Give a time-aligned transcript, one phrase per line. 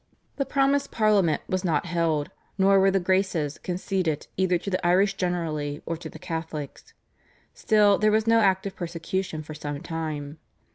[0.37, 5.13] The promised Parliament was not held, nor were the "Graces" conceded either to the Irish
[5.13, 6.95] generally or to the Catholics.
[7.53, 10.39] Still, there was no active persecution for some time.